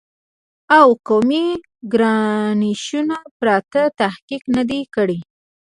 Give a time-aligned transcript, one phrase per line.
[0.79, 1.45] او قومي
[1.93, 5.19] ګرایشونو پرته تحقیق نه دی کړی